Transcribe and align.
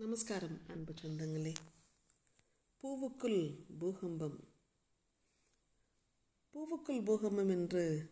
நமஸ்காரம் 0.00 0.60
அன்பு 0.66 0.92
சொந்தங்களே. 1.02 1.54
பூவுக்குள் 2.82 3.40
பூகம்பம். 3.78 4.38
பூவுக்குள் 6.54 7.04
பூகம்பம் 7.04 7.48
என்று 7.48 8.10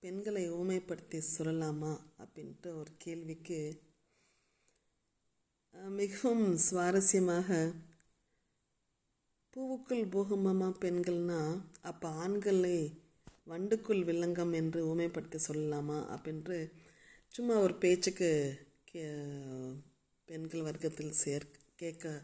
பெண்களை 0.00 0.52
ஊமைப்படுத்தி 0.52 1.22
சொல்லலாமா 1.38 1.92
அப்படின்ட்டு 2.18 2.66
ஒரு 2.66 2.90
கேள்விக்கு 2.98 3.82
மிகவும் 5.90 6.56
சுவாரஸ்யமாக 6.56 7.74
பூவுக்குள் 9.56 10.04
பூகம்பமா 10.08 10.68
பெண்கள்னா 10.80 11.60
அப்போ 11.82 12.08
ஆண்களை 12.08 13.02
வண்டுக்குள் 13.46 14.04
வில்லங்கம் 14.04 14.54
என்று 14.54 14.94
ஊமைப்படுத்தி 14.94 15.38
சொல்லலாமா 15.48 15.98
அப்படின்று 16.14 16.72
சும்மா 17.28 17.56
ஒரு 17.58 17.74
பேச்சுக்கு 17.74 18.58
கே 18.84 19.02
பெண்கள் 20.28 20.60
வர்க்கத்தில் 20.60 21.10
சேர் 21.10 21.44
கேட்க 21.76 22.22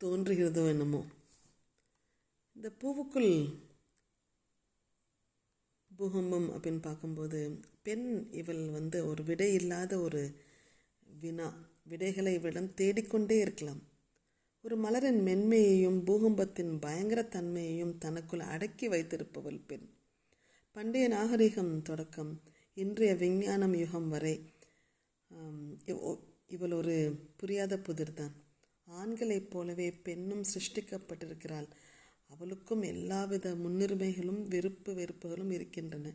தோன்றுகிறதோ 0.00 0.68
என்னமோ. 0.68 1.00
இந்த 2.56 2.68
பூவுக்குள் 2.80 3.32
பூகம்பம் 5.90 6.48
அப்படின்னு 6.50 6.80
பார்க்கும்போது 6.80 7.62
பெண் 7.82 8.28
இவள் 8.30 8.70
வந்து 8.70 9.06
ஒரு 9.06 9.24
விடை 9.24 9.54
இல்லாத 9.54 10.00
ஒரு 10.00 10.22
வினா 11.20 11.48
விடைகளை 11.82 12.34
இவளிடம் 12.34 12.74
தேடிக்கொண்டே 12.74 13.40
இருக்கலாம். 13.40 13.82
ஒரு 14.62 14.76
மலரின் 14.76 15.20
மென்மையையும் 15.22 15.98
பூகம்பத்தின் 16.04 16.78
பயங்கர 16.78 17.22
தன்மையையும் 17.22 17.98
தனக்குள் 17.98 18.40
அடக்கி 18.40 18.88
வைத்திருப்பவள் 18.88 19.60
பெண். 19.66 19.86
பண்டைய 20.76 21.08
நாகரிகம் 21.08 21.82
தொடக்கம் 21.82 22.32
இன்றைய 22.74 23.14
விஞ்ஞானம் 23.14 23.74
யுகம் 23.74 24.08
வரை 24.08 24.34
இவள் 26.54 26.72
ஒரு 26.72 26.96
புரியாத 27.36 27.74
புதிர்தான். 27.78 28.34
ஆண்களைப் 28.88 29.50
போலவே 29.50 29.88
பெண்ணும் 30.06 30.44
சிருஷ்டிக்கப்பட்டிருக்கிறாள். 30.52 31.68
அவளுக்கும் 32.30 32.82
எல்லாவித 32.82 33.54
முன்னுரிமைகளும் 33.54 34.42
விருப்பு 34.48 34.90
வெறுப்புகளும் 34.94 35.50
இருக்கின்றன. 35.50 36.12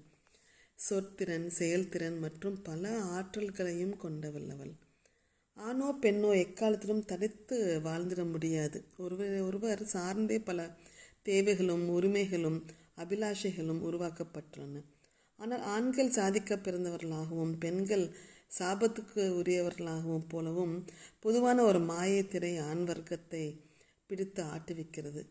சொற்திறன் 0.90 1.48
செயல்திறன் 1.60 2.18
மற்றும் 2.20 2.58
பல 2.62 2.92
ஆற்றல்களையும் 3.18 3.96
கொண்டவள் 3.98 4.48
அவள் 4.50 4.74
ஆணோ 5.58 5.88
பெண்ணோ 6.02 6.30
எக்காலத்திலும் 6.44 7.04
தனித்து 7.06 7.58
வாழ்ந்திட 7.84 8.22
முடியாது. 8.32 8.78
ஒருவர் 8.98 9.36
ஒருவர் 9.42 9.82
சார்ந்தே 9.86 10.38
பல 10.40 10.60
தேவைகளும் 11.22 11.86
உரிமைகளும் 11.90 12.60
அபிலாஷைகளும் 12.98 13.82
உருவாக்கப்பட்டுள்ளன. 13.88 14.84
ஆனால் 15.40 15.64
ஆண்கள் 15.76 16.10
சாதிக்க 16.10 16.56
பிறந்தவர்களாகவும் 16.56 17.54
பெண்கள் 17.58 18.06
சாபத்துக்கு 18.52 19.24
உரியவர்களாகவும் 19.40 20.30
போலவும் 20.30 20.76
பொதுவான 21.20 21.64
ஒரு 21.64 21.80
மாயை 21.80 22.22
திரை 22.28 22.54
ஆண் 22.60 22.84
வர்க்கத்தை 22.84 23.44
பிடித்து 24.08 24.42
ஆட்டுவிக்கிறது 24.44 25.22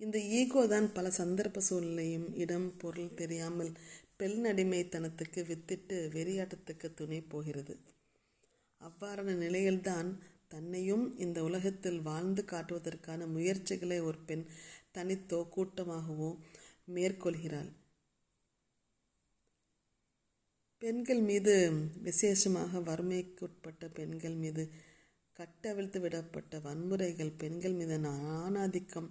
இந்த 0.00 0.18
ஈகோ 0.38 0.60
தான் 0.66 0.86
பல 0.92 1.06
சந்தர்ப்ப 1.18 1.60
சூழ்நிலையும் 1.60 2.28
இடம் 2.34 2.68
பொருள் 2.78 3.16
தெரியாமல் 3.16 3.72
பெண் 4.16 4.40
அடிமைத்தனத்துக்கு 4.44 5.40
வித்திட்டு 5.44 5.96
வெறியாட்டத்துக்கு 6.14 6.88
துணை 6.94 7.20
போகிறது. 7.22 7.74
அவ்வாறான 8.80 9.34
நிலையில்தான் 9.36 10.10
தன்னையும் 10.48 11.04
இந்த 11.16 11.38
உலகத்தில் 11.42 12.00
வாழ்ந்து 12.00 12.42
காட்டுவதற்கான 12.42 13.26
முயற்சிகளை 13.26 13.98
ஒரு 14.00 14.18
பெண் 14.26 14.44
தனித்தோ 14.94 15.40
கூட்டமாகவோ 15.56 16.30
மேற்கொள்கிறாள். 16.94 17.70
பெண்கள் 20.82 21.20
மீது 21.20 21.72
விசேஷமாக 22.02 22.78
வறுமைக்குட்பட்ட 22.78 23.94
பெண்கள் 23.94 24.34
மீது 24.34 24.68
கட்டவிழ்த்து 25.36 26.00
விடப்பட்ட 26.00 26.60
வன்முறைகள் 26.62 27.36
பெண்கள் 27.38 27.72
மீது 27.72 27.98
ஆணாதிக்கம் 28.08 29.08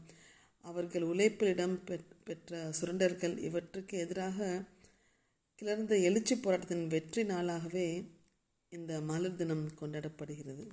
அவர்கள் 0.60 1.02
உழைப்பிடம் 1.02 1.84
பெற்- 1.88 2.24
பெற்ற 2.24 2.72
சுரண்டர்கள் 2.82 3.38
இவற்றுக்கு 3.38 3.98
எதிராக 3.98 4.66
கிளர்ந்த 5.56 5.98
எழுச்சி 5.98 6.36
போராட்டத்தின் 6.36 6.88
வெற்றி 6.88 7.24
நாளாகவே 7.24 8.06
இந்த 8.70 9.02
மலர் 9.02 9.36
தினம் 9.36 9.72
கொண்டாடப்படுகிறது. 9.82 10.68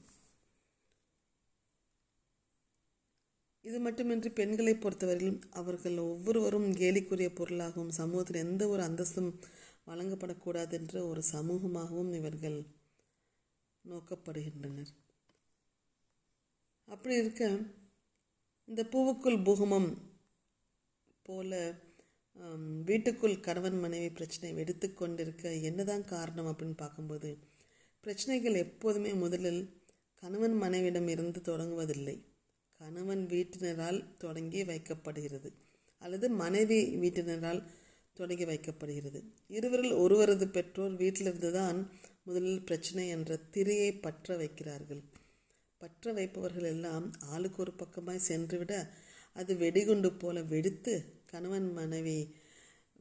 இது 3.61 3.79
மட்டுமின்றி 3.79 4.31
பெண்களை 4.31 4.75
பொறுத்தவரையிலும் 4.75 5.43
அவர்கள் 5.51 5.99
ஒவ்வொருவரும் 5.99 6.73
கேலிக்குரிய 6.73 7.35
பொருளாகவும் 7.35 7.91
சமூகத்தில் 7.91 8.37
எந்த 8.37 8.69
ஒரு 8.69 8.83
அந்தஸ்தும் 8.83 9.39
வழங்கப்படக்கூடாது 9.87 10.73
என்ற 10.79 10.95
ஒரு 11.07 11.23
சமூகமாகவும் 11.33 12.13
இவர்கள் 12.13 12.59
நோக்கப்படுகின்றனர். 13.85 14.93
அப்படி 16.89 17.15
இருக்க 17.15 17.43
இந்த 18.69 18.83
பூவுக்குள் 18.93 19.39
பூகமம் 19.47 19.91
போல 21.23 21.53
வீட்டுக்குள் 22.89 23.37
கணவன் 23.41 23.79
மனைவி 23.81 24.09
பிரச்சனை 24.11 24.51
வெடித்து 24.53 24.89
கொண்டிருக்க 24.93 25.53
என்னதான் 25.69 26.05
காரணம் 26.15 26.49
அப்படின்னு 26.49 26.77
பார்க்கும்போது 26.77 27.31
பிரச்சனைகள் 28.05 28.57
எப்போதுமே 28.65 29.13
முதலில் 29.15 29.63
கணவன் 30.23 30.57
மனைவியிடம் 30.57 31.09
இருந்து 31.09 31.41
தொடங்குவதில்லை. 31.41 32.15
கணவன் 32.81 33.23
வீட்டினரால் 33.27 34.01
தொடங்கி 34.19 34.61
வைக்கப்படுகிறது. 34.71 35.51
அல்லது 36.03 36.27
மனைவி 36.43 36.79
வீட்டினரால் 37.03 37.61
தொடங்கி 38.16 38.44
வைக்கப்படுகிறது. 38.44 39.21
இருவரில் 39.49 39.94
ஒருவரது 39.94 40.47
பெற்றோர் 40.49 40.94
வீட்டிலிருந்து 40.94 41.50
தான் 41.53 41.78
முதலில் 42.22 42.65
பிரச்சனை 42.65 43.04
என்ற 43.09 43.37
திரையை 43.50 43.91
பற்ற 43.97 44.37
வைக்கிறார்கள். 44.37 45.03
பற்ற 45.78 46.12
வைப்பவர்கள் 46.12 46.69
எல்லாம் 46.75 47.06
ஆளுக்கு 47.34 47.60
ஒரு 47.62 47.72
பக்கமாய் 47.76 48.26
சென்றுவிட 48.28 48.75
அது 49.32 49.53
வெடிகுண்டு 49.56 50.10
போல 50.12 50.43
வெடித்து 50.53 50.94
கணவன் 51.26 51.69
மனைவி 51.72 52.19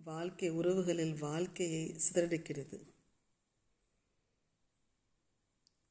வாழ்க்கை 0.06 0.50
உறவுகளில் 0.52 1.16
வாழ்க்கையை 1.20 1.84
சிதறடிக்கிறது. 2.06 2.78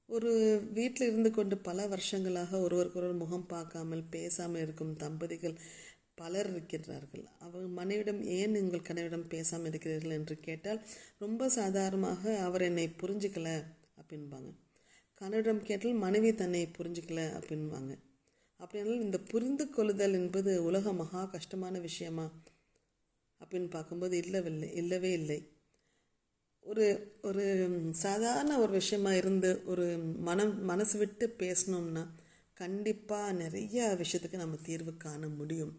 ஒரு 0.08 0.32
வீட்டில் 0.72 1.08
இருந்து 1.08 1.30
கொண்டு 1.30 1.54
பல 1.58 1.86
வருஷங்களாக 1.86 2.58
ஒருவருக்கொருவர் 2.60 3.22
முகம் 3.22 3.46
பார்க்காமல் 3.46 4.04
பேசாமல் 4.10 4.62
இருக்கும் 4.62 4.92
தம்பதிகள் 4.96 5.56
பலர் 6.14 6.50
இருக்கிறார்கள் 6.54 7.24
அவர் 7.38 7.66
மனைவிடம் 7.68 8.20
ஏன் 8.22 8.56
உங்கள் 8.56 8.86
கணவரிடம் 8.88 9.28
பேசாமல் 9.28 9.66
இருக்கிறீர்கள்? 9.66 10.10
என்று 10.10 10.36
கேட்டால் 10.40 10.80
ரொம்ப 11.18 11.48
சாதாரணமாக 11.48 12.38
அவர் 12.38 12.62
என்னை 12.62 12.88
புரிஞ்சுக்கல 12.88 13.64
அப்படின்பாங்க. 14.00 14.50
கணவரிடம் 15.20 15.62
கேட்டால் 15.62 15.92
மனைவி 15.92 16.34
தன்னை 16.34 16.68
புரிஞ்சுக்கல 16.78 17.20
அப்படின்பாங்க. 17.38 17.92
அப்படின்னாலும் 18.60 19.00
இந்த 19.00 19.18
புரிந்து 19.18 19.70
கொள்ளுதல் 19.70 20.12
என்பது 20.12 20.64
உலக 20.64 20.92
மகா 20.92 21.24
கஷ்டமான 21.24 21.78
விஷயமா 21.78 22.30
அப்படின்னு 23.40 23.70
பார்க்கும்போது 23.70 24.20
இல்லவில்லை 24.20 24.72
இல்லவே 24.72 25.12
இல்லை. 25.12 25.48
ஒரு 26.60 26.86
ஒரு 27.22 27.44
சாதாரண 27.92 28.58
ஒரு 28.58 28.72
விஷயமா 28.72 29.14
இருந்து 29.14 29.62
ஒரு 29.66 29.86
மனம் 29.98 30.64
மனசு 30.64 30.98
விட்டு 30.98 31.26
பேசணும்னா 31.38 32.04
கண்டிப்பாக 32.54 33.32
நிறைய 33.32 33.96
விஷயத்துக்கு 34.00 34.36
நம்ம 34.36 34.56
தீர்வு 34.62 34.96
காண 34.96 35.28
முடியும். 35.28 35.74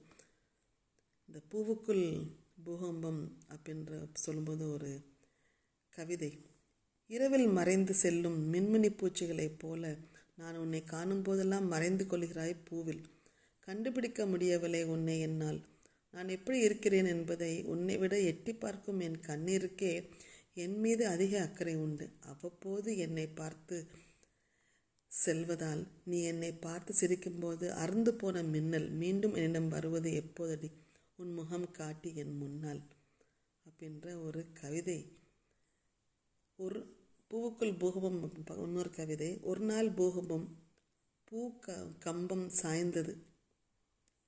இந்த 1.36 1.48
பூவுக்குள் 1.54 2.04
பூகம்பம் 2.64 3.38
அப்படின்ற 3.54 4.10
சொல்லும்போது 4.14 4.72
ஒரு 4.72 5.02
கவிதை. 5.90 6.30
இரவில் 7.08 7.48
மறைந்து 7.48 7.94
செல்லும் 7.94 8.54
மின்மினி 8.54 8.90
பூச்சிகளைப் 9.00 9.58
போல 9.58 9.98
நான் 10.36 10.56
உன்னை 10.56 10.84
காணும் 10.84 11.22
போதெல்லாம் 11.22 11.68
மறைந்து 11.68 12.06
கொள்கிறாய் 12.06 12.56
பூவில். 12.70 13.04
கண்டுபிடிக்க 13.60 14.26
முடியவில்லை 14.26 14.84
உன்னை 14.84 15.20
என்னால். 15.20 15.60
நான் 16.12 16.28
எப்படி 16.28 16.60
இருக்கிறேன் 16.60 17.06
என்பதை 17.06 17.64
உன்னை 17.64 17.98
விட 17.98 18.20
எட்டி 18.20 18.54
பார்க்கும் 18.54 19.00
என் 19.00 19.20
கண்ணீருக்கே 19.28 20.10
என் 20.54 20.80
மீது 20.80 21.08
அதிக 21.08 21.42
அக்கறை 21.42 21.76
உண்டு. 21.76 22.10
அவ்வப்போது 22.20 22.98
என்னை 22.98 23.28
பார்த்து 23.28 23.88
செல்வதால் 25.08 25.88
நீ 26.06 26.22
என்னை 26.24 26.52
பார்த்து 26.52 26.94
சிரிக்கும்போது 27.02 27.70
அறுந்து 27.70 28.14
போன 28.14 28.44
மின்னல் 28.44 28.90
மீண்டும் 28.90 29.34
என்னிடம் 29.34 29.68
வருவது 29.68 30.24
எப்போதடி? 30.24 30.72
உன் 31.18 31.34
முகம் 31.34 31.72
காட்டி 31.72 32.16
என் 32.16 32.38
முன்னால் 32.38 32.82
அப்படின்ற 33.66 34.22
ஒரு 34.24 34.46
கவிதை. 34.54 35.18
ஒரு 36.56 36.96
பூவுக்குள் 37.30 37.78
பூகம்பம் 37.78 38.32
இன்னொரு 38.58 38.90
கவிதை. 38.90 39.40
ஒரு 39.42 39.60
நாள் 39.60 39.90
பூகம்பம் 39.90 40.56
பூ 41.24 41.60
க 41.60 41.88
கம்பம் 42.00 42.50
சாய்ந்தது. 42.50 43.16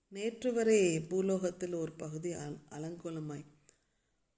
நேற்று 0.07 0.53
வரை 0.53 0.99
பூலோகத்தில் 0.99 1.73
ஒரு 1.73 1.91
பகுதி 1.91 2.33
அல- 2.33 2.59
அலங்கோலமாய். 2.71 3.45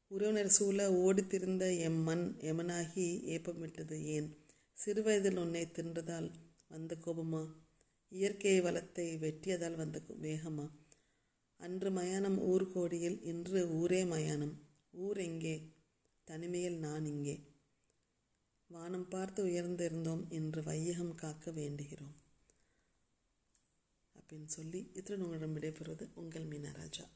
உறவினர் 0.07 0.49
சூழ 0.49 0.91
ஓடித்திருந்த 0.91 1.79
எம் 1.79 2.03
மண் 2.03 2.35
எமனாகி 2.39 3.21
ஏப்பமிட்டது. 3.21 4.01
ஏன்? 4.01 4.37
சிறுவயதில் 4.73 5.37
உன்னை 5.37 5.65
தின்றதால் 5.65 6.31
வந்த 6.67 6.95
கோபமா? 7.05 7.47
இயற்கை 8.09 8.61
வளத்தை 8.61 9.17
வெட்டியதால் 9.17 9.75
வந்த 9.75 10.01
வேகமா? 10.21 10.69
அன்று 11.61 11.91
மயானம் 11.91 12.39
ஊர் 12.39 12.71
கோடியில் 12.71 13.21
இன்று 13.21 13.69
ஊரே 13.69 14.05
மயானம். 14.05 14.53
ஊர் 14.91 15.17
எங்கே? 15.17 15.73
தனிமையில் 16.23 16.77
நான் 16.79 17.05
இங்கே. 17.05 17.35
வானம் 18.67 19.07
பார்த்து 19.07 19.45
உயர்ந்திருந்தோம் 19.45 20.29
என்று 20.29 20.63
வையகம் 20.63 21.15
காக்க 21.15 21.51
வேண்டுகிறோம். 21.51 22.15
அப்படின்னு 24.19 24.45
சொல்லி 24.45 24.91
இத்துடன் 24.93 25.21
உங்களிடம் 25.21 25.55
விடைபெறுவது 25.55 26.09
உங்கள் 26.13 26.45
மீனராஜா. 26.45 27.09